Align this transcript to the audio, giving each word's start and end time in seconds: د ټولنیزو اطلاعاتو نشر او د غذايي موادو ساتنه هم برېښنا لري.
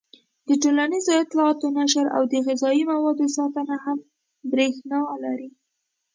د 0.47 0.49
ټولنیزو 0.63 1.11
اطلاعاتو 1.23 1.67
نشر 1.79 2.05
او 2.15 2.21
د 2.31 2.33
غذايي 2.45 2.83
موادو 2.91 3.25
ساتنه 3.37 3.75
هم 3.85 3.97
برېښنا 4.51 4.99
لري. 5.23 5.49